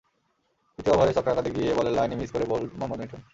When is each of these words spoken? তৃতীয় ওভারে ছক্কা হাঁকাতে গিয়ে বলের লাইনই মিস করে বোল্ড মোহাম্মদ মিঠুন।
তৃতীয় 0.79 0.93
ওভারে 0.95 1.11
ছক্কা 1.13 1.31
হাঁকাতে 1.31 1.49
গিয়ে 1.55 1.77
বলের 1.77 1.93
লাইনই 1.93 2.17
মিস 2.21 2.29
করে 2.31 2.45
বোল্ড 2.45 2.69
মোহাম্মদ 2.73 2.99
মিঠুন। 3.01 3.21